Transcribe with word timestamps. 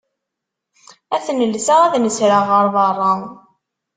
Ad 1.15 1.21
ten-lseɣ 1.25 1.79
ad 1.83 1.93
nesreɣ 1.99 2.43
ɣer 2.51 2.65
berra. 2.75 3.11